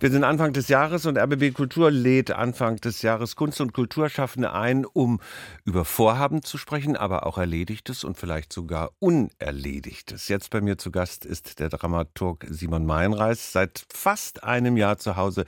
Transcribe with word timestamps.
Wir 0.00 0.10
sind 0.10 0.24
Anfang 0.24 0.52
des 0.52 0.66
Jahres 0.66 1.06
und 1.06 1.16
RBB 1.16 1.54
Kultur 1.54 1.88
lädt 1.88 2.32
Anfang 2.32 2.76
des 2.76 3.02
Jahres 3.02 3.36
Kunst- 3.36 3.60
und 3.60 3.72
Kulturschaffende 3.72 4.52
ein, 4.52 4.84
um 4.84 5.20
über 5.64 5.84
Vorhaben 5.84 6.42
zu 6.42 6.58
sprechen, 6.58 6.96
aber 6.96 7.24
auch 7.24 7.38
Erledigtes 7.38 8.02
und 8.02 8.18
vielleicht 8.18 8.52
sogar 8.52 8.90
Unerledigtes. 8.98 10.26
Jetzt 10.26 10.50
bei 10.50 10.60
mir 10.60 10.78
zu 10.78 10.90
Gast 10.90 11.24
ist 11.24 11.60
der 11.60 11.68
Dramaturg 11.68 12.44
Simon 12.50 12.86
Meinreis, 12.86 13.52
seit 13.52 13.86
fast 13.88 14.42
einem 14.42 14.76
Jahr 14.76 14.98
zu 14.98 15.14
Hause 15.14 15.44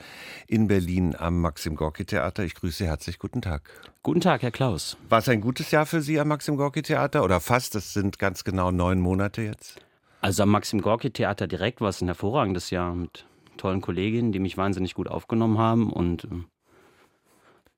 in 0.47 0.69
Berlin 0.69 1.13
am 1.13 1.41
Maxim 1.41 1.75
Gorki 1.75 2.05
Theater. 2.05 2.45
Ich 2.45 2.55
grüße 2.55 2.77
Sie 2.77 2.87
herzlich. 2.87 3.19
Guten 3.19 3.41
Tag. 3.41 3.69
Guten 4.01 4.21
Tag, 4.21 4.43
Herr 4.43 4.51
Klaus. 4.51 4.95
War 5.09 5.19
es 5.19 5.27
ein 5.27 5.41
gutes 5.41 5.71
Jahr 5.71 5.85
für 5.85 6.01
Sie 6.01 6.21
am 6.21 6.29
Maxim 6.29 6.55
Gorki 6.55 6.83
Theater 6.83 7.25
oder 7.25 7.41
fast? 7.41 7.75
Das 7.75 7.91
sind 7.91 8.17
ganz 8.17 8.45
genau 8.45 8.71
neun 8.71 9.01
Monate 9.01 9.41
jetzt. 9.41 9.81
Also 10.21 10.43
am 10.43 10.49
Maxim 10.49 10.81
Gorki 10.81 11.11
Theater 11.11 11.47
direkt 11.47 11.81
war 11.81 11.89
es 11.89 12.01
ein 12.01 12.07
hervorragendes 12.07 12.69
Jahr 12.69 12.95
mit 12.95 13.25
tollen 13.57 13.81
Kolleginnen, 13.81 14.31
die 14.31 14.39
mich 14.39 14.57
wahnsinnig 14.57 14.93
gut 14.93 15.07
aufgenommen 15.07 15.57
haben 15.57 15.91
und 15.91 16.25
äh, 16.25 16.27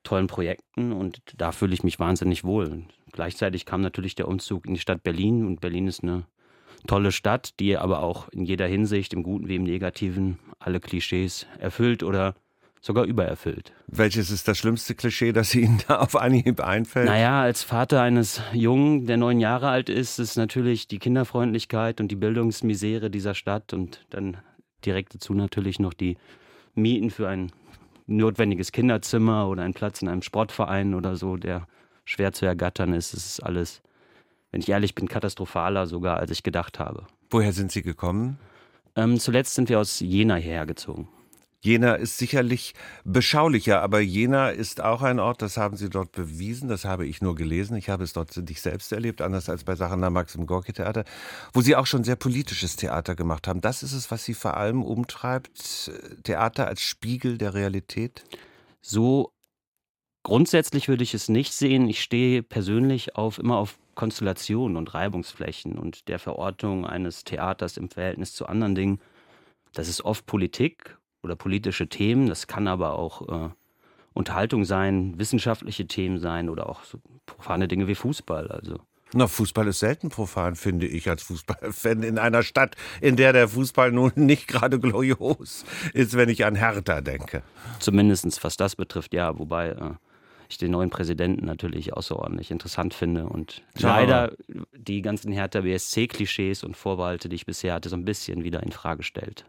tollen 0.04 0.28
Projekten 0.28 0.92
und 0.92 1.22
da 1.38 1.52
fühle 1.52 1.74
ich 1.74 1.84
mich 1.84 2.00
wahnsinnig 2.00 2.44
wohl. 2.44 2.84
Gleichzeitig 3.12 3.66
kam 3.66 3.82
natürlich 3.82 4.16
der 4.16 4.28
Umzug 4.28 4.66
in 4.66 4.73
die 4.73 4.80
Stadt 4.80 5.04
Berlin 5.04 5.46
und 5.46 5.62
Berlin 5.62 5.88
ist 5.88 6.04
eine 6.04 6.26
tolle 6.88 7.12
Stadt, 7.12 7.60
die 7.60 7.78
aber 7.78 8.02
auch 8.02 8.30
in 8.30 8.46
jeder 8.46 8.68
Hinsicht, 8.68 9.14
im 9.14 9.23
Guten 9.23 9.48
wie 9.48 9.56
im 9.56 9.64
Negativen, 9.64 10.40
alle 10.60 10.80
Klischees 10.80 11.46
erfüllt 11.60 12.04
oder 12.04 12.36
sogar 12.82 13.04
übererfüllt. 13.06 13.73
Welches 13.88 14.32
ist 14.32 14.48
das 14.48 14.58
schlimmste 14.58 14.96
Klischee, 14.96 15.34
das 15.34 15.54
Ihnen 15.54 15.82
da 15.88 16.00
auf 16.00 16.16
Anhieb 16.16 16.62
einfällt? 16.62 17.08
Naja, 17.08 17.42
als 17.42 17.64
Vater 17.64 18.02
eines 18.02 18.42
Jungen, 18.54 19.06
der 19.06 19.18
neun 19.18 19.40
Jahre 19.40 19.70
alt 19.70 19.90
ist, 19.90 20.20
ist 20.20 20.38
natürlich 20.38 20.88
die 20.88 21.00
Kinderfreundlichkeit 21.00 22.00
und 22.00 22.09
die 22.09 22.16
Bildungsmisere 22.16 23.09
dieser 23.09 23.36
Stadt 23.36 23.73
und 23.73 24.06
dann 24.09 24.38
direkt 24.86 25.16
dazu 25.16 25.34
natürlich 25.34 25.80
noch 25.80 25.94
die 25.94 26.18
Mieten 26.76 27.10
für 27.10 27.28
ein 27.28 27.52
notwendiges 28.08 28.72
Kinderzimmer 28.72 29.48
oder 29.48 29.64
einen 29.64 29.74
Platz 29.74 30.02
in 30.02 30.08
einem 30.08 30.22
Sportverein 30.22 30.95
oder 30.95 31.16
so, 31.16 31.38
der 31.38 31.67
schwer 32.06 32.34
zu 32.34 32.45
ergattern 32.45 32.94
ist. 32.94 33.14
Es 33.14 33.26
ist 33.26 33.40
alles, 33.42 33.81
wenn 34.52 34.62
ich 34.62 34.70
ehrlich 34.70 34.95
bin, 34.95 35.08
katastrophaler 35.08 35.86
sogar, 35.86 36.18
als 36.18 36.31
ich 36.31 36.44
gedacht 36.44 36.80
habe. 36.80 37.06
Woher 37.30 37.53
sind 37.53 37.72
Sie 37.72 37.84
gekommen? 37.84 38.40
Ähm, 38.95 39.20
zuletzt 39.20 39.56
sind 39.56 39.70
wir 39.70 39.80
aus 39.80 40.00
Jena 40.00 40.36
hierher 40.36 40.66
gezogen. 40.66 41.08
Jena 41.62 41.96
ist 41.96 42.18
sicherlich 42.18 42.74
beschaulicher, 43.04 43.82
aber 43.82 44.00
Jena 44.00 44.50
ist 44.50 44.82
auch 44.82 45.02
ein 45.02 45.20
Ort, 45.20 45.42
das 45.42 45.58
haben 45.58 45.76
Sie 45.76 45.90
dort 45.90 46.14
bewiesen, 46.14 46.70
das 46.70 46.86
habe 46.86 47.06
ich 47.06 47.22
nur 47.22 47.36
gelesen. 47.36 47.76
Ich 47.76 47.90
habe 47.90 48.06
es 48.06 48.14
dort 48.14 48.36
nicht 48.38 48.62
selbst 48.62 48.94
erlebt, 48.94 49.22
anders 49.22 49.50
als 49.50 49.66
bei 49.66 49.76
Sachen 49.76 50.02
am 50.06 50.14
Maxim 50.14 50.46
Gorki 50.46 50.72
Theater, 50.72 51.04
wo 51.52 51.60
Sie 51.60 51.76
auch 51.76 51.86
schon 51.86 52.06
sehr 52.06 52.16
politisches 52.16 52.78
Theater 52.78 53.14
gemacht 53.16 53.46
haben. 53.46 53.60
Das 53.60 53.84
ist 53.84 53.92
es, 53.92 54.10
was 54.10 54.24
Sie 54.24 54.34
vor 54.34 54.56
allem 54.56 54.84
umtreibt, 54.84 55.92
Theater 56.24 56.68
als 56.68 56.82
Spiegel 56.82 57.38
der 57.38 57.54
Realität? 57.54 58.24
So 58.82 59.34
grundsätzlich 60.24 60.88
würde 60.88 61.04
ich 61.04 61.14
es 61.14 61.28
nicht 61.28 61.52
sehen. 61.52 61.90
Ich 61.90 62.02
stehe 62.02 62.42
persönlich 62.42 63.18
auf 63.18 63.38
immer 63.38 63.58
auf 63.58 63.78
Konstellationen 63.96 64.78
und 64.78 64.94
Reibungsflächen 64.94 65.78
und 65.78 66.08
der 66.08 66.20
Verortung 66.20 66.86
eines 66.86 67.26
Theaters 67.26 67.76
im 67.76 67.90
Verhältnis 67.90 68.34
zu 68.34 68.46
anderen 68.46 68.76
Dingen. 68.76 69.02
Das 69.74 69.90
ist 69.90 70.06
oft 70.06 70.26
Politik 70.26 70.98
oder 71.23 71.36
politische 71.36 71.88
Themen. 71.88 72.28
Das 72.28 72.48
kann 72.48 72.67
aber 72.67 72.98
auch 72.98 73.28
äh, 73.28 73.50
Unterhaltung 74.14 74.66
sein, 74.66 75.17
wissenschaftliche 75.17 75.88
Themen 75.88 76.20
sein 76.20 76.50
oder 76.50 76.70
auch 76.70 76.84
so 76.84 77.00
profane 77.25 77.67
Dinge 77.67 77.88
wie 77.88 77.95
Fußball. 77.95 78.50
Also. 78.50 78.80
Na, 79.14 79.28
Fußball 79.28 79.67
ist 79.67 79.80
selten 79.80 80.09
profan, 80.09 80.56
finde 80.56 80.86
ich, 80.86 81.09
als 81.09 81.23
Fußballfan 81.23 82.03
in 82.03 82.20
einer 82.20 82.44
Stadt, 82.44 82.75
in 83.02 83.16
der 83.16 83.34
der 83.34 83.47
Fußball 83.47 83.92
nun 83.92 84.12
nicht 84.16 84.47
gerade 84.47 84.80
glorios 84.80 85.66
ist, 85.94 86.16
wenn 86.16 86.30
ich 86.30 86.45
an 86.45 86.56
Hertha 86.56 87.02
denke. 87.02 87.42
Zumindest 87.80 88.44
was 88.44 88.58
das 88.58 88.75
betrifft, 88.75 89.14
ja. 89.14 89.38
Wobei 89.40 89.70
äh, 89.70 89.92
ich 90.50 90.58
den 90.58 90.72
neuen 90.72 90.90
Präsidenten 90.90 91.45
natürlich 91.45 91.94
außerordentlich 91.94 92.52
interessant 92.52 92.94
finde 92.94 93.25
und 93.25 93.64
Schau. 93.80 93.88
leider 93.88 94.34
die 94.75 95.01
ganzen 95.01 95.31
Hertha 95.31 95.62
BSC-Klischees 95.62 96.63
und 96.63 96.75
Vorbehalte, 96.75 97.30
die 97.30 97.36
ich 97.36 97.46
bisher 97.46 97.74
hatte, 97.75 97.90
so 97.90 97.96
ein 97.96 98.06
bisschen 98.06 98.44
wieder 98.44 98.62
in 98.62 98.72
Frage 98.72 99.03
stellt. 99.03 99.46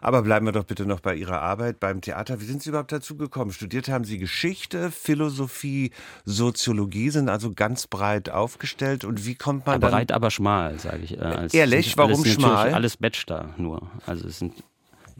Aber 0.00 0.22
bleiben 0.22 0.46
wir 0.46 0.52
doch 0.52 0.64
bitte 0.64 0.86
noch 0.86 1.00
bei 1.00 1.14
Ihrer 1.14 1.40
Arbeit 1.40 1.80
beim 1.80 2.00
Theater. 2.00 2.40
Wie 2.40 2.44
sind 2.44 2.62
Sie 2.62 2.70
überhaupt 2.70 2.92
dazu 2.92 3.16
gekommen? 3.16 3.52
Studiert 3.52 3.88
haben 3.88 4.04
Sie 4.04 4.18
Geschichte, 4.18 4.90
Philosophie, 4.90 5.90
Soziologie, 6.24 7.10
sind 7.10 7.28
also 7.28 7.52
ganz 7.52 7.86
breit 7.86 8.30
aufgestellt. 8.30 9.04
Und 9.04 9.26
wie 9.26 9.34
kommt 9.34 9.66
man 9.66 9.76
aber 9.76 9.88
dann? 9.88 9.98
Breit, 9.98 10.12
aber 10.12 10.30
schmal, 10.30 10.78
sage 10.78 11.02
ich. 11.02 11.18
Äh, 11.18 11.48
Ehrlich, 11.52 11.96
warum 11.96 12.24
schmal? 12.24 12.72
Alles 12.72 12.96
Bachelor 12.96 13.54
nur. 13.56 13.90
Also 14.06 14.28
es 14.28 14.38
sind 14.38 14.54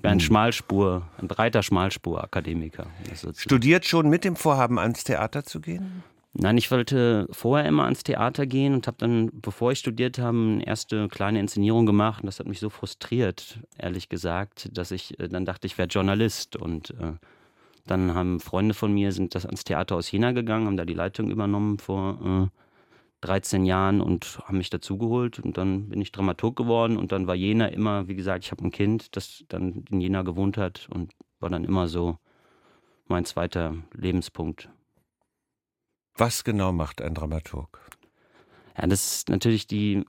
ein 0.03 0.12
hm. 0.12 0.21
Schmalspur, 0.21 1.09
ein 1.20 1.28
breiter 1.28 1.62
Schmalspur-Akademiker. 1.62 2.87
Studiert 3.37 3.87
schon 3.87 4.09
mit 4.09 4.25
dem 4.25 4.37
Vorhaben, 4.37 4.78
ans 4.78 5.05
Theater 5.05 5.44
zu 5.44 5.60
gehen? 5.60 6.05
Nein, 6.34 6.59
ich 6.59 6.71
wollte 6.71 7.27
vorher 7.31 7.66
immer 7.66 7.84
ans 7.84 8.05
Theater 8.05 8.47
gehen 8.47 8.75
und 8.75 8.87
habe 8.87 8.99
dann, 8.99 9.31
bevor 9.33 9.72
ich 9.72 9.78
studiert 9.81 10.19
habe, 10.19 10.37
eine 10.39 10.66
erste 10.66 11.09
kleine 11.09 11.41
Inszenierung 11.41 11.87
gemacht. 11.87 12.22
Und 12.22 12.27
das 12.27 12.39
hat 12.39 12.47
mich 12.47 12.61
so 12.61 12.71
frustriert, 12.71 13.61
ehrlich 13.78 14.09
gesagt, 14.09 14.69
dass 14.77 14.91
ich 14.91 15.19
äh, 15.19 15.28
dann 15.28 15.47
dachte, 15.47 15.67
ich 15.67 15.78
wäre 15.78 15.88
Journalist. 15.88 16.55
Und 16.55 16.91
äh, 16.91 17.15
dann 17.87 18.15
haben 18.15 18.41
Freunde 18.41 18.75
von 18.75 18.93
mir, 18.93 19.12
sind 19.12 19.34
das 19.34 19.47
ans 19.47 19.65
Theater 19.65 19.97
aus 19.97 20.11
Jena 20.11 20.33
gegangen, 20.33 20.67
haben 20.67 20.77
da 20.77 20.84
die 20.84 20.94
Leitung 20.94 21.31
übernommen 21.31 21.78
vor 21.78 22.50
äh, 22.53 23.27
13 23.27 23.65
Jahren 23.65 24.00
und 24.00 24.38
haben 24.44 24.59
mich 24.59 24.71
dazugeholt. 24.71 25.41
Und 25.41 25.59
dann 25.59 25.88
bin 25.88 26.00
ich 26.00 26.12
Dramaturg 26.12 26.56
geworden. 26.56 26.99
Und 26.99 27.11
dann 27.11 27.27
war 27.27 27.34
Jena 27.34 27.67
immer, 27.67 28.06
wie 28.06 28.15
gesagt, 28.15 28.44
ich 28.44 28.53
habe 28.53 28.65
ein 28.65 28.71
Kind, 28.71 29.17
das 29.17 29.44
dann 29.49 29.84
in 29.91 30.00
Jena 30.00 30.22
gewohnt 30.22 30.56
hat 30.59 30.88
und 30.93 31.12
war 31.41 31.50
dann 31.50 31.65
immer 31.65 31.88
so 31.88 32.19
mein 33.09 33.25
zweiter 33.25 33.75
Lebenspunkt. 33.94 34.69
Was 36.19 36.43
genau 36.43 36.73
macht 36.73 37.01
ein 37.01 37.15
Dramaturg? 37.15 37.81
Ja, 38.77 38.89
das 38.89 39.15
ist 39.15 39.29
natürlich 39.29 39.69
die 39.69 40.03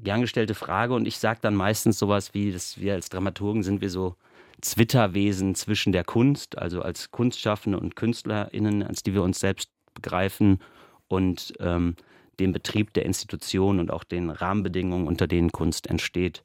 gern 0.00 0.20
gestellte 0.20 0.54
Frage 0.54 0.92
und 0.92 1.06
ich 1.06 1.18
sage 1.18 1.38
dann 1.40 1.54
meistens 1.54 2.00
sowas 2.00 2.34
wie, 2.34 2.50
dass 2.50 2.80
wir 2.80 2.94
als 2.94 3.10
Dramaturgen 3.10 3.62
sind 3.62 3.80
wir 3.80 3.90
so 3.90 4.16
Zwitterwesen 4.60 5.54
zwischen 5.54 5.92
der 5.92 6.02
Kunst, 6.02 6.58
also 6.58 6.82
als 6.82 7.12
Kunstschaffende 7.12 7.78
und 7.78 7.94
KünstlerInnen, 7.94 8.82
als 8.82 9.04
die 9.04 9.14
wir 9.14 9.22
uns 9.22 9.38
selbst 9.38 9.70
begreifen 9.94 10.58
und 11.06 11.52
ähm, 11.60 11.94
dem 12.40 12.52
Betrieb 12.52 12.92
der 12.94 13.06
Institution 13.06 13.78
und 13.78 13.92
auch 13.92 14.02
den 14.02 14.30
Rahmenbedingungen, 14.30 15.06
unter 15.06 15.28
denen 15.28 15.52
Kunst 15.52 15.86
entsteht. 15.86 16.42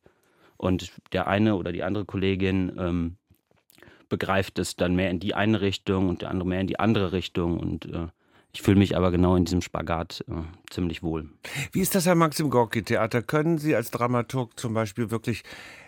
Und 0.57 0.91
der 1.11 1.27
eine 1.27 1.55
oder 1.55 1.71
die 1.71 1.81
andere 1.81 2.05
Kollegin 2.05 2.73
ähm, 2.77 3.17
begreift 4.09 4.59
es 4.59 4.75
dann 4.75 4.95
mehr 4.95 5.09
in 5.09 5.19
die 5.19 5.33
eine 5.33 5.61
Richtung 5.61 6.07
und 6.09 6.21
der 6.21 6.29
andere 6.29 6.47
mehr 6.47 6.61
in 6.61 6.67
die 6.67 6.79
andere 6.79 7.13
Richtung 7.13 7.57
und 7.57 7.85
äh, 7.85 8.07
ich 8.51 8.61
fühle 8.63 8.79
mich 8.79 8.97
aber 8.97 9.11
genau 9.11 9.35
in 9.35 9.45
diesem 9.45 9.61
Spagat 9.61 10.23
äh, 10.27 10.33
ziemlich 10.71 11.03
wohl. 11.03 11.29
Wie 11.71 11.81
ist 11.81 11.93
das 11.93 12.07
am 12.07 12.17
Maxim 12.17 12.49
Gorki 12.49 12.83
Theater? 12.83 13.21
Können 13.21 13.59
Sie 13.59 13.75
als 13.75 13.91
Dramaturg 13.91 14.59
zum 14.59 14.73
Beispiel 14.73 15.11
wirklich 15.11 15.43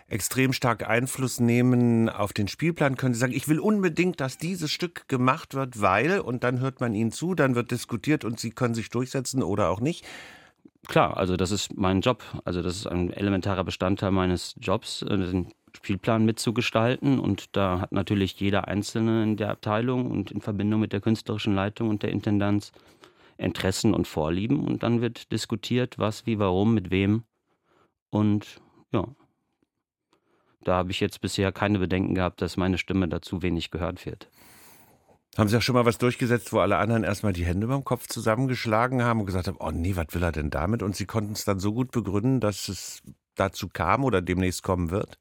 extrem 0.08 0.52
stark 0.52 0.88
Einfluss 0.88 1.40
nehmen 1.40 2.08
auf 2.08 2.32
den 2.32 2.46
Spielplan? 2.46 2.96
Können 2.96 3.14
Sie 3.14 3.20
sagen, 3.20 3.32
ich 3.32 3.48
will 3.48 3.58
unbedingt, 3.58 4.20
dass 4.20 4.38
dieses 4.38 4.70
Stück 4.70 5.08
gemacht 5.08 5.54
wird, 5.54 5.80
weil, 5.80 6.20
und 6.20 6.44
dann 6.44 6.60
hört 6.60 6.80
man 6.80 6.94
Ihnen 6.94 7.10
zu, 7.10 7.34
dann 7.34 7.56
wird 7.56 7.72
diskutiert 7.72 8.24
und 8.24 8.38
Sie 8.38 8.50
können 8.50 8.74
sich 8.74 8.90
durchsetzen 8.90 9.42
oder 9.42 9.70
auch 9.70 9.80
nicht? 9.80 10.04
Klar, 10.86 11.16
also 11.16 11.36
das 11.36 11.50
ist 11.50 11.76
mein 11.76 12.00
Job. 12.00 12.22
Also 12.44 12.62
das 12.62 12.76
ist 12.76 12.86
ein 12.86 13.12
elementarer 13.12 13.64
Bestandteil 13.64 14.10
meines 14.10 14.54
Jobs. 14.60 15.02
Äh, 15.02 15.44
Spielplan 15.76 16.24
mitzugestalten. 16.24 17.18
Und 17.18 17.56
da 17.56 17.80
hat 17.80 17.92
natürlich 17.92 18.38
jeder 18.40 18.68
Einzelne 18.68 19.22
in 19.22 19.36
der 19.36 19.50
Abteilung 19.50 20.10
und 20.10 20.30
in 20.30 20.40
Verbindung 20.40 20.80
mit 20.80 20.92
der 20.92 21.00
künstlerischen 21.00 21.54
Leitung 21.54 21.88
und 21.88 22.02
der 22.02 22.10
Intendanz 22.10 22.72
Interessen 23.38 23.94
und 23.94 24.06
Vorlieben. 24.06 24.64
Und 24.64 24.82
dann 24.82 25.00
wird 25.00 25.32
diskutiert, 25.32 25.98
was, 25.98 26.26
wie, 26.26 26.38
warum, 26.38 26.74
mit 26.74 26.90
wem. 26.90 27.24
Und 28.10 28.60
ja, 28.92 29.06
da 30.64 30.76
habe 30.76 30.90
ich 30.90 31.00
jetzt 31.00 31.20
bisher 31.20 31.52
keine 31.52 31.78
Bedenken 31.78 32.14
gehabt, 32.14 32.40
dass 32.40 32.56
meine 32.56 32.78
Stimme 32.78 33.08
dazu 33.08 33.42
wenig 33.42 33.70
gehört 33.70 34.04
wird. 34.06 34.28
Haben 35.36 35.48
Sie 35.48 35.56
auch 35.56 35.62
schon 35.62 35.74
mal 35.74 35.86
was 35.86 35.96
durchgesetzt, 35.96 36.52
wo 36.52 36.58
alle 36.58 36.76
anderen 36.76 37.04
erstmal 37.04 37.32
die 37.32 37.46
Hände 37.46 37.66
beim 37.66 37.84
Kopf 37.84 38.06
zusammengeschlagen 38.06 39.02
haben 39.02 39.20
und 39.20 39.26
gesagt 39.26 39.48
haben, 39.48 39.56
oh 39.60 39.70
nee, 39.70 39.96
was 39.96 40.08
will 40.10 40.22
er 40.22 40.32
denn 40.32 40.50
damit? 40.50 40.82
Und 40.82 40.94
Sie 40.94 41.06
konnten 41.06 41.32
es 41.32 41.44
dann 41.44 41.58
so 41.58 41.72
gut 41.72 41.90
begründen, 41.90 42.38
dass 42.38 42.68
es 42.68 43.02
dazu 43.34 43.68
kam 43.68 44.04
oder 44.04 44.20
demnächst 44.20 44.62
kommen 44.62 44.90
wird? 44.90 45.18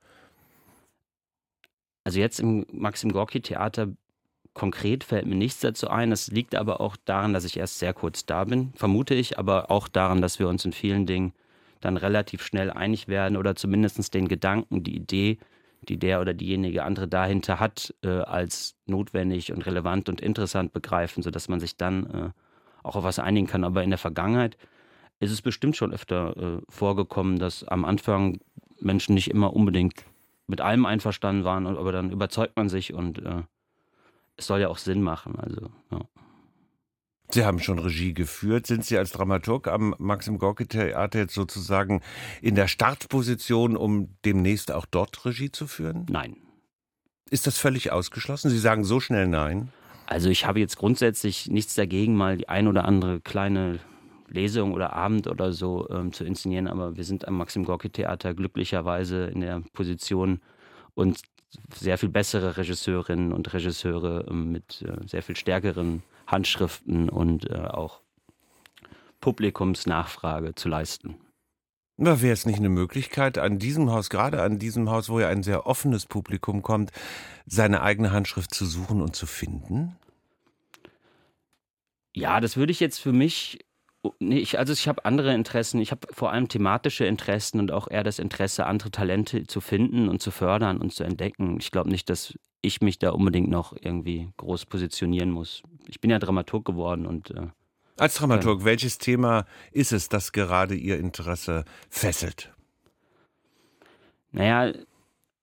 Also 2.03 2.19
jetzt 2.19 2.39
im 2.39 2.65
Maxim 2.71 3.12
Gorki 3.12 3.42
Theater 3.42 3.89
konkret 4.53 5.03
fällt 5.03 5.25
mir 5.25 5.36
nichts 5.36 5.59
dazu 5.59 5.89
ein. 5.89 6.09
Das 6.09 6.27
liegt 6.30 6.56
aber 6.56 6.81
auch 6.81 6.98
daran, 7.06 7.33
dass 7.33 7.45
ich 7.45 7.57
erst 7.57 7.80
sehr 7.80 7.94
kurz 7.94 8.25
da 8.25 8.44
bin, 8.44 8.74
vermute 8.75 9.13
ich, 9.13 9.39
aber 9.39 9.71
auch 9.71 9.88
daran, 9.88 10.21
dass 10.21 10.39
wir 10.39 10.48
uns 10.48 10.65
in 10.65 10.74
vielen 10.74 11.06
Dingen 11.06 11.33
dann 11.80 11.98
relativ 11.98 12.44
schnell 12.44 12.69
einig 12.69 13.07
werden 13.07 13.38
oder 13.38 13.56
zumindest 13.56 14.13
den 14.13 14.27
Gedanken, 14.27 14.83
die 14.83 14.95
Idee, 14.95 15.39
die 15.88 15.98
der 15.98 16.21
oder 16.21 16.33
diejenige 16.33 16.83
andere 16.83 17.07
dahinter 17.07 17.59
hat, 17.59 17.94
äh, 18.04 18.09
als 18.09 18.75
notwendig 18.86 19.51
und 19.51 19.65
relevant 19.65 20.09
und 20.09 20.21
interessant 20.21 20.74
begreifen, 20.74 21.24
sodass 21.24 21.50
man 21.50 21.59
sich 21.59 21.77
dann 21.77 22.06
äh, 22.06 22.30
auch 22.83 22.95
auf 22.95 23.04
was 23.04 23.18
einigen 23.18 23.47
kann. 23.47 23.63
Aber 23.63 23.83
in 23.83 23.89
der 23.89 23.97
Vergangenheit 23.97 24.57
ist 25.19 25.31
es 25.31 25.42
bestimmt 25.42 25.75
schon 25.75 25.94
öfter 25.94 26.38
äh, 26.38 26.62
vorgekommen, 26.69 27.39
dass 27.39 27.63
am 27.63 27.83
Anfang 27.86 28.39
Menschen 28.80 29.15
nicht 29.15 29.30
immer 29.30 29.54
unbedingt 29.54 30.06
mit 30.51 30.62
allem 30.62 30.86
einverstanden 30.86 31.45
waren, 31.45 31.65
aber 31.65 31.92
dann 31.94 32.12
überzeugt 32.12 32.57
man 32.57 32.68
sich 32.68 32.94
und 32.94 33.19
äh, 33.19 33.44
es 34.36 34.48
soll 34.48 34.59
ja 34.59 34.68
auch 34.68 34.77
Sinn 34.77 35.01
machen. 35.01 35.38
Also, 35.38 35.71
ja. 35.92 36.01
Sie 37.30 37.45
haben 37.45 37.59
schon 37.59 37.80
Regie 37.80 38.13
geführt. 38.13 38.68
Sind 38.68 38.83
Sie 38.83 38.98
als 38.98 39.12
Dramaturg 39.13 39.69
am 39.69 39.95
Maxim 39.98 40.38
Gorki 40.38 40.68
Theater 40.68 41.19
jetzt 41.19 41.33
sozusagen 41.33 42.01
in 42.42 42.56
der 42.56 42.68
Startposition, 42.68 43.77
um 43.77 44.18
demnächst 44.25 44.74
auch 44.74 44.86
dort 44.86 45.25
Regie 45.25 45.51
zu 45.51 45.65
führen? 45.68 46.06
Nein. 46.09 46.36
Ist 47.30 47.47
das 47.47 47.57
völlig 47.57 47.94
ausgeschlossen? 47.94 48.50
Sie 48.50 48.59
sagen 48.59 48.83
so 48.83 49.00
schnell 49.00 49.27
nein? 49.27 49.71
Also 50.06 50.30
ich 50.30 50.45
habe 50.45 50.59
jetzt 50.59 50.75
grundsätzlich 50.75 51.47
nichts 51.47 51.75
dagegen, 51.75 52.18
mal 52.18 52.36
die 52.36 52.50
ein 52.50 52.68
oder 52.68 52.83
andere 52.83 53.21
kleine 53.21 53.80
Lesung 54.31 54.74
oder 54.74 54.94
Abend 54.94 55.28
oder 55.28 55.51
so 55.51 55.89
ähm, 55.89 56.13
zu 56.13 56.24
inszenieren, 56.24 56.68
aber 56.68 56.95
wir 56.95 57.04
sind 57.04 57.28
am 57.28 57.38
Maxim 57.38 57.66
Gorki 57.66 57.89
Theater 57.89 58.33
glücklicherweise 58.33 59.25
in 59.25 59.42
der 59.42 59.62
Position, 59.74 60.42
uns 60.95 61.22
sehr 61.74 61.98
viel 61.98 62.10
bessere 62.10 62.57
Regisseurinnen 62.57 63.33
und 63.33 63.54
Regisseure 63.54 64.25
ähm, 64.30 64.51
mit 64.51 64.83
äh, 64.83 65.06
sehr 65.06 65.22
viel 65.22 65.36
stärkeren 65.36 66.04
Handschriften 66.28 67.10
und 67.10 67.50
äh, 67.50 67.56
auch 67.56 68.00
Publikumsnachfrage 69.19 70.56
zu 70.56 70.69
leisten. 70.69 71.16
Na, 71.98 72.22
wäre 72.22 72.33
es 72.33 72.45
nicht 72.45 72.57
eine 72.57 72.69
Möglichkeit, 72.69 73.38
an 73.38 73.60
diesem 73.60 73.92
Haus, 73.92 74.10
gerade 74.10 74.42
an 74.42 74.57
diesem 74.57 74.89
Haus, 74.89 75.10
wo 75.10 75.19
ja 75.19 75.28
ein 75.28 75.44
sehr 75.44 75.68
offenes 75.68 76.06
Publikum 76.06 76.63
kommt, 76.63 76.92
seine 77.45 77.81
eigene 77.81 78.12
Handschrift 78.12 78.56
zu 78.56 78.66
suchen 78.66 79.01
und 79.01 79.16
zu 79.16 79.28
finden? 79.28 79.95
Ja, 82.13 82.39
das 82.39 82.57
würde 82.57 82.72
ich 82.72 82.80
jetzt 82.80 82.98
für 82.98 83.13
mich 83.13 83.60
Nee, 84.19 84.39
ich, 84.39 84.57
also 84.57 84.74
ich 84.74 84.88
habe 84.88 85.06
andere 85.06 85.33
Interessen. 85.33 85.80
Ich 85.80 85.92
habe 85.92 86.07
vor 86.12 86.31
allem 86.31 86.48
thematische 86.48 87.06
Interessen 87.06 87.59
und 87.59 87.71
auch 87.71 87.88
eher 87.89 88.03
das 88.03 88.18
Interesse, 88.18 88.65
andere 88.65 88.89
Talente 88.89 89.45
zu 89.45 89.62
finden 89.62 90.09
und 90.09 90.21
zu 90.21 90.31
fördern 90.31 90.77
und 90.80 90.94
zu 90.94 91.03
entdecken. 91.03 91.57
Ich 91.59 91.71
glaube 91.71 91.89
nicht, 91.89 92.09
dass 92.09 92.33
ich 92.62 92.81
mich 92.81 92.98
da 92.98 93.12
unbedingt 93.12 93.50
noch 93.50 93.75
irgendwie 93.80 94.30
groß 94.38 94.65
positionieren 94.65 95.30
muss. 95.30 95.62
Ich 95.88 96.00
bin 96.01 96.09
ja 96.09 96.19
Dramaturg 96.19 96.65
geworden 96.65 97.06
und. 97.06 97.31
Äh, 97.31 97.48
Als 97.98 98.15
Dramaturg, 98.15 98.62
äh, 98.62 98.65
welches 98.65 98.98
Thema 98.98 99.45
ist 99.71 99.92
es, 99.92 100.09
das 100.09 100.31
gerade 100.31 100.75
Ihr 100.75 100.97
Interesse 100.97 101.63
fesselt? 101.89 102.51
Naja, 104.31 104.74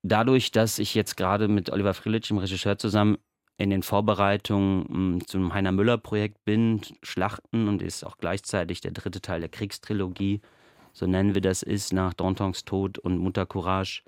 dadurch, 0.02 0.50
dass 0.50 0.81
ich 0.81 0.94
jetzt 0.94 1.16
gerade 1.16 1.46
mit 1.46 1.70
Oliver 1.70 1.94
Frilic, 1.94 2.26
dem 2.26 2.38
Regisseur, 2.38 2.78
zusammen 2.78 3.19
in 3.58 3.70
den 3.70 3.82
Vorbereitungen 3.82 4.87
hm, 4.88 5.26
zum 5.26 5.52
Heiner 5.52 5.72
Müller 5.72 5.99
Projekt 5.99 6.44
bin, 6.44 6.81
Schlachten 7.02 7.69
und 7.69 7.82
ist 7.82 8.05
auch 8.05 8.16
gleichzeitig 8.19 8.81
der 8.81 8.93
dritte 8.93 9.20
Teil 9.20 9.40
der 9.40 9.49
Kriegstrilogie, 9.49 10.40
so 10.93 11.06
nennen 11.06 11.34
wir 11.34 11.43
das 11.43 11.62
ist, 11.62 11.93
nach 11.93 12.14
Dantons 12.14 12.64
Tod 12.64 12.99
und 12.99 13.19
Mutter 13.19 13.46
Courage, 13.46 14.02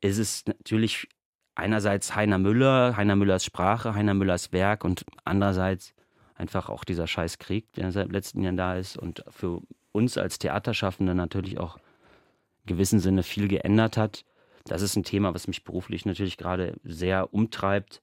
ist 0.00 0.18
es 0.18 0.44
natürlich 0.46 1.08
einerseits 1.54 2.14
Heiner 2.16 2.38
Müller, 2.38 2.96
Heiner 2.96 3.16
Müllers 3.16 3.44
Sprache, 3.44 3.94
Heiner 3.94 4.14
Müllers 4.14 4.52
Werk 4.52 4.84
und 4.84 5.06
andererseits 5.24 5.94
einfach 6.34 6.68
auch 6.68 6.84
dieser 6.84 7.06
scheiß 7.06 7.38
Krieg, 7.38 7.72
der 7.74 7.92
seit 7.92 8.10
letzten 8.10 8.42
Jahren 8.42 8.56
da 8.56 8.76
ist 8.76 8.98
und 8.98 9.24
für 9.30 9.62
uns 9.92 10.18
als 10.18 10.38
Theaterschaffende 10.38 11.14
natürlich 11.14 11.58
auch 11.58 11.76
in 11.76 12.74
gewissem 12.74 12.98
Sinne 12.98 13.22
viel 13.22 13.46
geändert 13.46 13.96
hat. 13.96 14.24
Das 14.64 14.82
ist 14.82 14.96
ein 14.96 15.04
Thema, 15.04 15.34
was 15.34 15.46
mich 15.46 15.62
beruflich 15.62 16.04
natürlich 16.04 16.36
gerade 16.36 16.74
sehr 16.82 17.32
umtreibt 17.32 18.02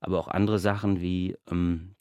aber 0.00 0.18
auch 0.18 0.28
andere 0.28 0.58
Sachen 0.58 1.00
wie, 1.00 1.36
ähm, 1.50 1.94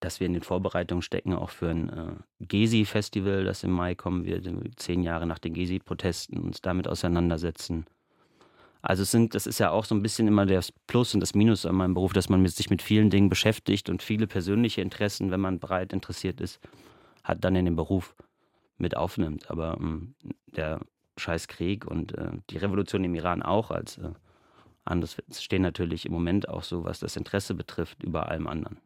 dass 0.00 0.20
wir 0.20 0.26
in 0.26 0.32
den 0.32 0.42
Vorbereitungen 0.42 1.02
stecken, 1.02 1.34
auch 1.34 1.50
für 1.50 1.68
ein 1.68 1.88
äh, 1.88 2.12
Gezi-Festival, 2.40 3.44
das 3.44 3.62
im 3.62 3.70
Mai 3.70 3.94
kommen 3.94 4.24
wird, 4.24 4.48
zehn 4.76 5.02
Jahre 5.02 5.26
nach 5.26 5.38
den 5.38 5.54
Gezi-Protesten, 5.54 6.38
uns 6.38 6.60
damit 6.60 6.88
auseinandersetzen. 6.88 7.86
Also 8.82 9.02
es 9.02 9.10
sind, 9.10 9.34
das 9.34 9.46
ist 9.46 9.58
ja 9.58 9.70
auch 9.70 9.84
so 9.84 9.94
ein 9.94 10.02
bisschen 10.02 10.28
immer 10.28 10.46
das 10.46 10.70
Plus 10.86 11.12
und 11.14 11.20
das 11.20 11.34
Minus 11.34 11.66
an 11.66 11.74
meinem 11.74 11.94
Beruf, 11.94 12.12
dass 12.12 12.28
man 12.28 12.46
sich 12.46 12.70
mit 12.70 12.82
vielen 12.82 13.10
Dingen 13.10 13.28
beschäftigt 13.28 13.88
und 13.88 14.02
viele 14.02 14.26
persönliche 14.26 14.80
Interessen, 14.80 15.30
wenn 15.30 15.40
man 15.40 15.58
breit 15.58 15.92
interessiert 15.92 16.40
ist, 16.40 16.60
hat 17.24 17.42
dann 17.44 17.56
in 17.56 17.64
den 17.64 17.76
Beruf 17.76 18.14
mit 18.78 18.96
aufnimmt. 18.96 19.50
Aber 19.50 19.76
ähm, 19.80 20.14
der 20.46 20.80
Scheißkrieg 21.16 21.86
und 21.86 22.16
äh, 22.16 22.30
die 22.50 22.58
Revolution 22.58 23.02
im 23.02 23.14
Iran 23.14 23.42
auch 23.42 23.70
als 23.70 23.98
äh, 23.98 24.10
Anders 24.86 25.16
stehen 25.32 25.62
natürlich 25.62 26.06
im 26.06 26.12
Moment 26.12 26.48
auch 26.48 26.62
so, 26.62 26.84
was 26.84 27.00
das 27.00 27.16
Interesse 27.16 27.54
betrifft, 27.54 28.02
über 28.02 28.28
allem 28.28 28.46
anderen. 28.46 28.78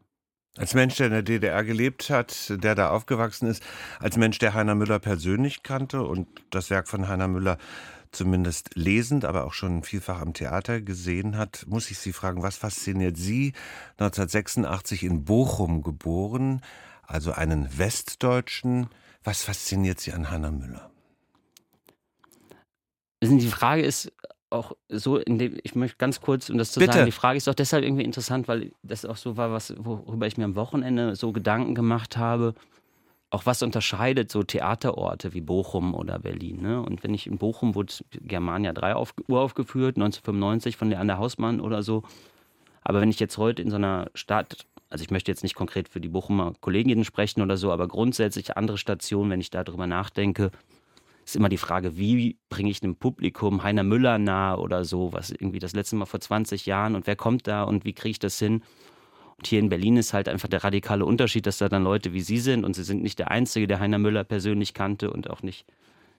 Als 0.57 0.75
Mensch, 0.75 0.97
der 0.97 1.07
in 1.07 1.13
der 1.13 1.23
DDR 1.23 1.63
gelebt 1.63 2.11
hat, 2.11 2.51
der 2.51 2.75
da 2.75 2.91
aufgewachsen 2.91 3.49
ist, 3.49 3.63
als 4.01 4.17
Mensch, 4.17 4.39
der 4.39 4.55
Heiner 4.55 4.75
Müller 4.75 4.99
persönlich 4.99 5.63
kannte 5.63 6.03
und 6.03 6.27
das 6.51 6.71
Werk 6.71 6.89
von 6.89 7.07
Heiner 7.07 7.29
Müller 7.29 7.57
zumindest 8.13 8.71
lesend, 8.75 9.25
aber 9.25 9.45
auch 9.45 9.53
schon 9.53 9.85
vielfach 9.85 10.21
am 10.21 10.33
Theater 10.35 10.81
gesehen 10.81 11.37
hat, 11.37 11.65
muss 11.69 11.91
ich 11.91 11.99
Sie 11.99 12.13
fragen, 12.13 12.43
was 12.43 12.57
fasziniert 12.57 13.17
Sie, 13.17 13.53
1986 13.99 15.05
in 15.05 15.25
Bochum 15.25 15.83
geboren, 15.83 16.63
also 17.07 17.33
einen 17.33 17.79
Westdeutschen, 17.79 18.89
was 19.23 19.43
fasziniert 19.43 20.01
Sie 20.01 20.13
an 20.13 20.31
Heiner 20.31 20.51
Müller? 20.51 20.91
Die 23.23 23.47
Frage 23.49 23.83
ist, 23.83 24.13
auch 24.51 24.73
so, 24.89 25.17
in 25.17 25.39
dem, 25.39 25.59
ich 25.63 25.75
möchte 25.75 25.97
ganz 25.97 26.21
kurz, 26.21 26.51
um 26.51 26.59
das 26.59 26.73
zu 26.73 26.81
Bitte. 26.81 26.93
sagen, 26.93 27.07
die 27.07 27.13
Frage 27.13 27.37
ist 27.37 27.49
auch 27.49 27.55
deshalb 27.55 27.85
irgendwie 27.85 28.05
interessant, 28.05 28.49
weil 28.49 28.73
das 28.83 29.05
auch 29.05 29.17
so 29.17 29.37
war, 29.37 29.53
was, 29.53 29.75
worüber 29.79 30.27
ich 30.27 30.37
mir 30.37 30.45
am 30.45 30.57
Wochenende 30.57 31.17
so 31.17 31.33
Gedanken 31.33 31.75
gemacht 31.75 32.17
habe. 32.17 32.55
Auch 33.31 33.47
was 33.47 33.63
unterscheidet 33.63 34.31
so 34.33 34.43
Theaterorte 34.43 35.35
wie 35.35 35.41
Bochum 35.41 35.95
oder 35.95 36.19
Berlin. 36.19 36.63
Ne? 36.63 36.83
Und 36.83 37.05
wenn 37.05 37.15
ich 37.15 37.29
in 37.29 37.39
Bochum 37.39 37.77
wurde 37.77 37.95
Germania 38.11 38.73
3 38.73 38.97
auf, 38.97 39.15
uraufgeführt, 39.29 39.97
1995 39.97 40.77
von 40.77 40.91
Leander 40.91 41.19
Hausmann 41.19 41.61
oder 41.61 41.85
so. 41.85 42.03
Aber 42.83 43.01
wenn 43.01 43.11
ich 43.11 43.21
jetzt 43.21 43.39
heute 43.39 43.63
in 43.63 43.71
so 43.71 43.77
einer 43.77 44.11
Stadt, 44.15 44.67
also 44.89 45.03
ich 45.03 45.13
möchte 45.13 45.31
jetzt 45.31 45.45
nicht 45.45 45.55
konkret 45.55 45.89
für 45.89 46.01
die 46.01 46.09
Bochumer 46.09 46.55
Kolleginnen 46.61 47.05
sprechen 47.05 47.41
oder 47.41 47.57
so, 47.57 47.71
aber 47.71 47.87
grundsätzlich 47.87 48.57
andere 48.57 48.79
Stationen, 48.79 49.31
wenn 49.31 49.41
ich 49.41 49.51
darüber 49.51 49.87
nachdenke, 49.87 50.51
ist 51.31 51.37
immer 51.37 51.49
die 51.49 51.57
Frage, 51.57 51.97
wie 51.97 52.39
bringe 52.49 52.71
ich 52.71 52.83
einem 52.83 52.97
Publikum 52.97 53.63
Heiner 53.63 53.83
Müller 53.83 54.19
nahe 54.19 54.59
oder 54.59 54.85
so, 54.85 55.13
was 55.13 55.31
irgendwie 55.31 55.59
das 55.59 55.73
letzte 55.73 55.97
Mal 55.97 56.07
vor 56.07 56.21
20 56.21 56.67
Jahren 56.67 56.95
und 56.95 57.07
wer 57.07 57.17
kommt 57.17 57.47
da 57.47 57.63
und 57.63 57.85
wie 57.85 57.93
kriege 57.93 58.11
ich 58.11 58.19
das 58.19 58.39
hin? 58.39 58.63
Und 59.37 59.47
hier 59.47 59.59
in 59.59 59.71
Berlin 59.71 59.97
ist 59.97 60.13
halt 60.13 60.29
einfach 60.29 60.49
der 60.49 60.63
radikale 60.65 61.05
Unterschied, 61.05 61.47
dass 61.47 61.59
da 61.59 61.69
dann 61.69 61.85
Leute 61.85 62.13
wie 62.13 62.21
Sie 62.21 62.39
sind 62.39 62.65
und 62.65 62.75
Sie 62.75 62.85
sind 62.85 63.03
nicht 63.03 63.19
der 63.19 63.31
Einzige, 63.31 63.67
der 63.67 63.81
Heiner 63.81 63.99
Müller 63.99 64.25
persönlich 64.25 64.75
kannte 64.75 65.11
und 65.11 65.31
auch 65.31 65.43
nicht 65.43 65.67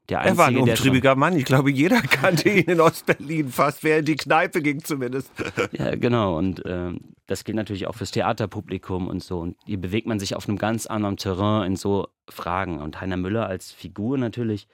der 0.09 0.19
Einzige, 0.19 0.33
er 0.33 0.37
war 0.37 0.47
ein 0.47 0.57
umtriebiger 0.57 1.15
Mann. 1.15 1.37
Ich 1.37 1.45
glaube, 1.45 1.71
jeder 1.71 2.01
kannte 2.01 2.49
ihn 2.49 2.65
in 2.65 2.81
Ostberlin 2.81 3.49
fast, 3.49 3.83
wer 3.83 3.99
in 3.99 4.05
die 4.05 4.15
Kneipe 4.15 4.61
ging 4.61 4.83
zumindest. 4.83 5.31
Ja, 5.71 5.95
genau. 5.95 6.37
Und 6.37 6.65
äh, 6.65 6.93
das 7.27 7.43
gilt 7.43 7.55
natürlich 7.55 7.87
auch 7.87 7.95
fürs 7.95 8.11
Theaterpublikum 8.11 9.07
und 9.07 9.23
so. 9.23 9.39
Und 9.39 9.55
hier 9.65 9.79
bewegt 9.79 10.07
man 10.07 10.19
sich 10.19 10.35
auf 10.35 10.47
einem 10.47 10.57
ganz 10.57 10.85
anderen 10.85 11.17
Terrain 11.17 11.67
in 11.67 11.75
so 11.75 12.07
Fragen. 12.27 12.79
Und 12.81 12.99
Heiner 12.99 13.17
Müller 13.17 13.47
als 13.47 13.71
Figur 13.71 14.17
natürlich 14.17 14.67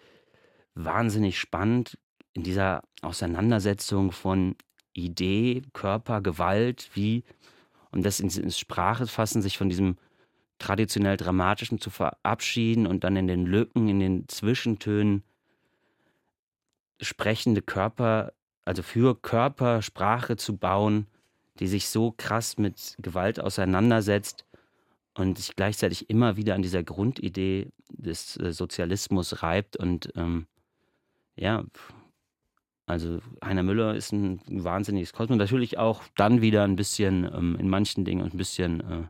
wahnsinnig 0.77 1.39
spannend 1.39 1.97
in 2.33 2.43
dieser 2.43 2.83
Auseinandersetzung 3.01 4.11
von 4.11 4.55
Idee, 4.93 5.61
Körper, 5.73 6.21
Gewalt, 6.21 6.89
wie, 6.93 7.23
und 7.91 8.05
das 8.05 8.19
ins, 8.19 8.57
Sprache 8.57 9.07
fassen, 9.07 9.41
sich 9.41 9.57
von 9.57 9.69
diesem 9.69 9.97
traditionell 10.59 11.17
Dramatischen 11.17 11.79
zu 11.79 11.89
verabschieden 11.89 12.87
und 12.87 13.03
dann 13.03 13.15
in 13.15 13.27
den 13.27 13.45
Lücken, 13.45 13.87
in 13.87 13.99
den 13.99 14.27
Zwischentönen 14.27 15.23
sprechende 16.99 17.61
Körper, 17.61 18.33
also 18.65 18.81
für 18.81 19.19
Körpersprache 19.19 20.35
zu 20.35 20.57
bauen, 20.57 21.07
die 21.59 21.67
sich 21.67 21.89
so 21.89 22.11
krass 22.11 22.57
mit 22.57 22.95
Gewalt 22.99 23.39
auseinandersetzt 23.39 24.45
und 25.13 25.37
sich 25.37 25.55
gleichzeitig 25.55 26.09
immer 26.09 26.37
wieder 26.37 26.55
an 26.55 26.61
dieser 26.61 26.83
Grundidee 26.83 27.71
des 27.89 28.37
äh, 28.37 28.51
Sozialismus 28.51 29.41
reibt 29.41 29.77
und 29.77 30.11
ähm, 30.15 30.47
ja, 31.37 31.63
also 32.87 33.19
Heiner 33.43 33.63
Müller 33.63 33.95
ist 33.95 34.13
ein 34.13 34.41
wahnsinniges 34.47 35.13
Kosmos. 35.13 35.37
Natürlich 35.37 35.77
auch 35.77 36.03
dann 36.15 36.41
wieder 36.41 36.63
ein 36.63 36.75
bisschen 36.77 37.25
ähm, 37.25 37.57
in 37.59 37.69
manchen 37.69 38.05
Dingen 38.05 38.23
ein 38.23 38.37
bisschen 38.37 38.79
äh, 38.81 39.03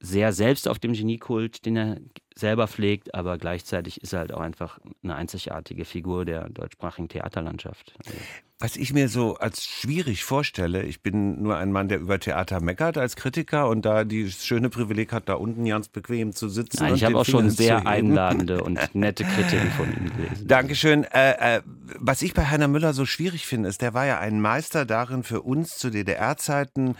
sehr 0.00 0.32
selbst 0.32 0.68
auf 0.68 0.78
dem 0.78 0.92
Geniekult, 0.92 1.64
den 1.64 1.76
er 1.76 1.96
selber 2.38 2.68
pflegt, 2.68 3.14
aber 3.14 3.38
gleichzeitig 3.38 4.02
ist 4.02 4.12
er 4.12 4.20
halt 4.20 4.32
auch 4.32 4.40
einfach 4.40 4.78
eine 5.02 5.16
einzigartige 5.16 5.84
Figur 5.84 6.24
der 6.24 6.48
deutschsprachigen 6.48 7.08
Theaterlandschaft. 7.08 7.94
Also 8.04 8.16
was 8.60 8.74
ich 8.74 8.92
mir 8.92 9.08
so 9.08 9.36
als 9.36 9.64
schwierig 9.64 10.24
vorstelle, 10.24 10.82
ich 10.82 11.00
bin 11.00 11.40
nur 11.40 11.56
ein 11.56 11.70
Mann, 11.70 11.86
der 11.86 12.00
über 12.00 12.18
Theater 12.18 12.60
meckert 12.60 12.98
als 12.98 13.14
Kritiker 13.14 13.68
und 13.68 13.84
da 13.84 14.02
die 14.02 14.32
schöne 14.32 14.68
Privileg 14.68 15.12
hat, 15.12 15.28
da 15.28 15.34
unten 15.34 15.64
ganz 15.64 15.86
bequem 15.88 16.32
zu 16.32 16.48
sitzen. 16.48 16.82
Nein, 16.82 16.96
ich 16.96 17.04
habe 17.04 17.18
auch 17.18 17.24
schon 17.24 17.50
sehr 17.50 17.86
einladende 17.86 18.64
und 18.64 18.80
nette 18.96 19.22
Kritiken 19.22 19.70
von 19.70 19.86
ihm 19.86 20.10
gelesen. 20.10 20.48
Dankeschön. 20.48 21.04
Äh, 21.04 21.58
äh, 21.58 21.62
was 22.00 22.20
ich 22.20 22.34
bei 22.34 22.46
Heiner 22.46 22.66
Müller 22.66 22.94
so 22.94 23.06
schwierig 23.06 23.46
finde, 23.46 23.68
ist, 23.68 23.80
der 23.80 23.94
war 23.94 24.06
ja 24.06 24.18
ein 24.18 24.40
Meister 24.40 24.84
darin 24.84 25.22
für 25.22 25.42
uns 25.42 25.78
zu 25.78 25.90
DDR-Zeiten, 25.90 26.96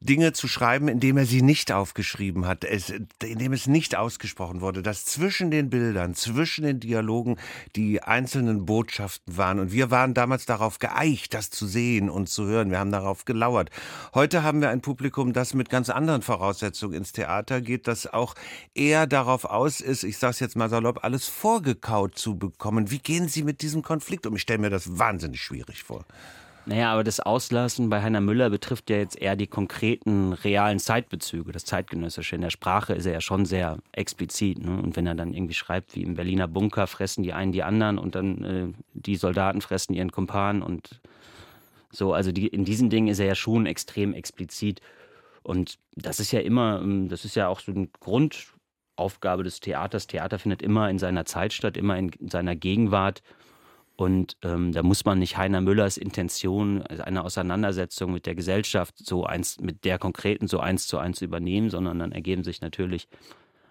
Dinge 0.00 0.32
zu 0.32 0.46
schreiben, 0.46 0.88
indem 0.88 1.16
er 1.16 1.26
sie 1.26 1.42
nicht 1.42 1.72
aufgeschrieben 1.72 2.46
hat, 2.46 2.64
es, 2.64 2.92
indem 3.22 3.52
es 3.52 3.66
nicht 3.66 3.96
ausgesprochen 3.96 4.60
wurde. 4.60 4.77
Gerade, 4.78 4.82
dass 4.82 5.04
zwischen 5.04 5.50
den 5.50 5.70
Bildern, 5.70 6.14
zwischen 6.14 6.64
den 6.64 6.80
Dialogen 6.80 7.36
die 7.76 8.02
einzelnen 8.02 8.64
Botschaften 8.66 9.36
waren. 9.36 9.58
Und 9.58 9.72
wir 9.72 9.90
waren 9.90 10.14
damals 10.14 10.46
darauf 10.46 10.78
geeicht, 10.78 11.34
das 11.34 11.50
zu 11.50 11.66
sehen 11.66 12.08
und 12.10 12.28
zu 12.28 12.46
hören. 12.46 12.70
Wir 12.70 12.78
haben 12.78 12.92
darauf 12.92 13.24
gelauert. 13.24 13.70
Heute 14.14 14.42
haben 14.42 14.60
wir 14.60 14.70
ein 14.70 14.80
Publikum, 14.80 15.32
das 15.32 15.54
mit 15.54 15.68
ganz 15.68 15.90
anderen 15.90 16.22
Voraussetzungen 16.22 16.94
ins 16.94 17.12
Theater 17.12 17.60
geht, 17.60 17.86
das 17.88 18.06
auch 18.06 18.34
eher 18.74 19.06
darauf 19.06 19.44
aus 19.44 19.80
ist, 19.80 20.04
ich 20.04 20.18
sage 20.18 20.32
es 20.32 20.40
jetzt 20.40 20.56
mal 20.56 20.70
salopp, 20.70 21.04
alles 21.04 21.26
vorgekaut 21.26 22.16
zu 22.16 22.36
bekommen. 22.38 22.90
Wie 22.90 22.98
gehen 22.98 23.28
Sie 23.28 23.42
mit 23.42 23.62
diesem 23.62 23.82
Konflikt 23.82 24.26
um? 24.26 24.36
Ich 24.36 24.42
stelle 24.42 24.60
mir 24.60 24.70
das 24.70 24.98
wahnsinnig 24.98 25.40
schwierig 25.40 25.82
vor. 25.82 26.04
Naja, 26.68 26.92
aber 26.92 27.02
das 27.02 27.18
Auslassen 27.18 27.88
bei 27.88 28.02
Heiner 28.02 28.20
Müller 28.20 28.50
betrifft 28.50 28.90
ja 28.90 28.98
jetzt 28.98 29.18
eher 29.18 29.36
die 29.36 29.46
konkreten, 29.46 30.34
realen 30.34 30.78
Zeitbezüge, 30.78 31.50
das 31.50 31.64
Zeitgenössische. 31.64 32.34
In 32.36 32.42
der 32.42 32.50
Sprache 32.50 32.92
ist 32.92 33.06
er 33.06 33.14
ja 33.14 33.22
schon 33.22 33.46
sehr 33.46 33.78
explizit. 33.92 34.62
Ne? 34.62 34.78
Und 34.82 34.94
wenn 34.94 35.06
er 35.06 35.14
dann 35.14 35.32
irgendwie 35.32 35.54
schreibt, 35.54 35.96
wie 35.96 36.02
im 36.02 36.14
Berliner 36.14 36.46
Bunker 36.46 36.86
fressen 36.86 37.22
die 37.22 37.32
einen 37.32 37.52
die 37.52 37.62
anderen 37.62 37.96
und 37.96 38.14
dann 38.14 38.44
äh, 38.44 38.66
die 38.92 39.16
Soldaten 39.16 39.62
fressen 39.62 39.94
ihren 39.94 40.12
Kumpan 40.12 40.60
und 40.60 41.00
so, 41.90 42.12
also 42.12 42.32
die, 42.32 42.48
in 42.48 42.66
diesen 42.66 42.90
Dingen 42.90 43.08
ist 43.08 43.18
er 43.18 43.28
ja 43.28 43.34
schon 43.34 43.64
extrem 43.64 44.12
explizit. 44.12 44.82
Und 45.42 45.78
das 45.96 46.20
ist 46.20 46.32
ja 46.32 46.40
immer, 46.40 46.82
ähm, 46.82 47.08
das 47.08 47.24
ist 47.24 47.34
ja 47.34 47.48
auch 47.48 47.60
so 47.60 47.72
eine 47.72 47.88
Grundaufgabe 47.98 49.42
des 49.42 49.60
Theaters. 49.60 50.06
Theater 50.06 50.38
findet 50.38 50.60
immer 50.60 50.90
in 50.90 50.98
seiner 50.98 51.24
Zeit 51.24 51.54
statt, 51.54 51.78
immer 51.78 51.96
in 51.96 52.10
seiner 52.28 52.56
Gegenwart. 52.56 53.22
Und 53.98 54.36
ähm, 54.42 54.70
da 54.70 54.84
muss 54.84 55.04
man 55.04 55.18
nicht 55.18 55.38
Heiner 55.38 55.60
Müllers 55.60 55.96
Intention, 55.96 56.82
also 56.82 57.02
eine 57.02 57.24
Auseinandersetzung 57.24 58.12
mit 58.12 58.26
der 58.26 58.36
Gesellschaft 58.36 58.94
so 58.96 59.24
eins, 59.24 59.58
mit 59.58 59.84
der 59.84 59.98
konkreten 59.98 60.46
so 60.46 60.60
eins 60.60 60.86
zu 60.86 60.98
eins 60.98 61.20
übernehmen, 61.20 61.68
sondern 61.68 61.98
dann 61.98 62.12
ergeben 62.12 62.44
sich 62.44 62.60
natürlich 62.60 63.08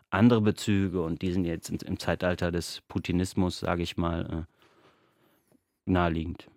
andere 0.10 0.42
Bezüge 0.42 1.02
und 1.02 1.22
die 1.22 1.32
sind 1.32 1.46
jetzt 1.46 1.70
im, 1.70 1.98
Zeitalter 1.98 2.52
des 2.52 2.82
Putinismus, 2.90 3.60
sage 3.60 3.84
ich 3.84 3.96
mal, 3.96 4.46
äh, 4.46 5.90
naheliegend. 5.90 6.50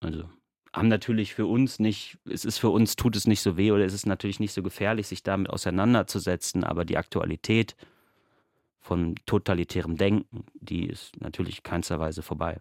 Also 0.00 0.24
haben 0.72 0.88
natürlich 0.88 1.34
für 1.34 1.44
uns 1.44 1.78
nicht, 1.78 2.16
es 2.24 2.46
ist 2.46 2.56
für 2.56 2.70
uns, 2.70 2.96
tut 2.96 3.16
es 3.16 3.26
nicht 3.26 3.42
so 3.42 3.58
weh 3.58 3.70
oder 3.70 3.84
es 3.84 3.92
ist 3.92 4.06
natürlich 4.06 4.40
nicht 4.40 4.54
so 4.54 4.62
gefährlich, 4.62 5.08
sich 5.08 5.22
damit 5.22 5.50
auseinanderzusetzen, 5.50 6.64
aber 6.64 6.86
die 6.86 6.96
Aktualität 6.96 7.76
von 8.78 9.14
totalitärem 9.26 9.98
Denken, 9.98 10.46
die 10.54 10.86
ist 10.86 11.20
natürlich 11.20 11.62
keinster 11.62 12.00
Weise 12.00 12.22
vorbei 12.22 12.58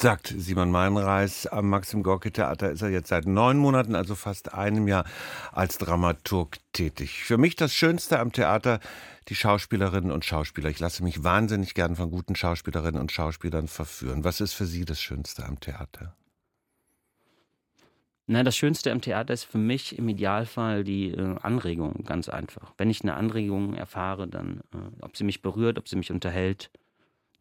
sagt 0.00 0.32
Simon 0.36 0.70
Meinreis. 0.70 1.46
Am 1.48 1.68
Maxim 1.68 2.04
Gorki 2.04 2.30
Theater 2.30 2.70
ist 2.70 2.82
er 2.82 2.90
jetzt 2.90 3.08
seit 3.08 3.26
neun 3.26 3.58
Monaten, 3.58 3.96
also 3.96 4.14
fast 4.14 4.54
einem 4.54 4.86
Jahr, 4.86 5.04
als 5.50 5.78
Dramaturg 5.78 6.58
tätig. 6.72 7.24
Für 7.24 7.36
mich 7.36 7.56
das 7.56 7.74
Schönste 7.74 8.20
am 8.20 8.32
Theater, 8.32 8.78
die 9.28 9.34
Schauspielerinnen 9.34 10.12
und 10.12 10.24
Schauspieler. 10.24 10.70
Ich 10.70 10.78
lasse 10.78 11.02
mich 11.02 11.24
wahnsinnig 11.24 11.74
gern 11.74 11.96
von 11.96 12.10
guten 12.10 12.36
Schauspielerinnen 12.36 13.00
und 13.00 13.10
Schauspielern 13.10 13.66
verführen. 13.66 14.22
Was 14.22 14.40
ist 14.40 14.52
für 14.52 14.66
Sie 14.66 14.84
das 14.84 15.00
Schönste 15.00 15.44
am 15.44 15.58
Theater? 15.58 16.14
Na, 18.28 18.44
das 18.44 18.56
Schönste 18.56 18.92
am 18.92 19.00
Theater 19.00 19.34
ist 19.34 19.44
für 19.44 19.58
mich 19.58 19.98
im 19.98 20.08
Idealfall 20.08 20.84
die 20.84 21.10
äh, 21.10 21.36
Anregung, 21.40 22.04
ganz 22.04 22.28
einfach. 22.28 22.74
Wenn 22.76 22.90
ich 22.90 23.02
eine 23.02 23.14
Anregung 23.14 23.74
erfahre, 23.74 24.28
dann, 24.28 24.60
äh, 24.72 25.02
ob 25.02 25.16
sie 25.16 25.24
mich 25.24 25.42
berührt, 25.42 25.78
ob 25.78 25.88
sie 25.88 25.96
mich 25.96 26.12
unterhält, 26.12 26.70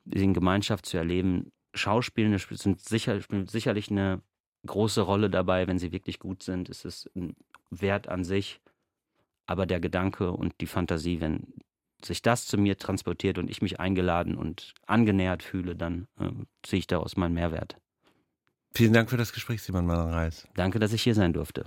in 0.09 0.33
Gemeinschaft 0.33 0.85
zu 0.85 0.97
erleben, 0.97 1.51
Schauspielende 1.77 2.39
sind 2.39 2.81
sicher, 2.81 3.19
spielen 3.21 3.47
sicherlich 3.47 3.91
eine 3.91 4.21
große 4.65 5.01
Rolle 5.01 5.29
dabei, 5.29 5.67
wenn 5.67 5.79
sie 5.79 5.91
wirklich 5.91 6.19
gut 6.19 6.43
sind. 6.43 6.69
Es 6.69 6.85
ist 6.85 7.09
ein 7.15 7.35
Wert 7.69 8.07
an 8.07 8.23
sich, 8.23 8.59
aber 9.45 9.65
der 9.65 9.79
Gedanke 9.79 10.31
und 10.31 10.53
die 10.61 10.67
Fantasie, 10.67 11.21
wenn 11.21 11.53
sich 12.03 12.21
das 12.21 12.45
zu 12.45 12.57
mir 12.57 12.77
transportiert 12.77 13.37
und 13.37 13.49
ich 13.49 13.61
mich 13.61 13.79
eingeladen 13.79 14.35
und 14.35 14.73
angenähert 14.85 15.41
fühle, 15.41 15.75
dann 15.75 16.07
äh, 16.19 16.29
ziehe 16.63 16.79
ich 16.79 16.87
daraus 16.87 17.17
meinen 17.17 17.33
Mehrwert. 17.33 17.77
Vielen 18.73 18.93
Dank 18.93 19.09
für 19.09 19.17
das 19.17 19.33
Gespräch, 19.33 19.63
Simon 19.63 19.87
Mann-Reis. 19.87 20.47
Danke, 20.53 20.77
dass 20.77 20.93
ich 20.93 21.01
hier 21.01 21.15
sein 21.15 21.33
durfte. 21.33 21.65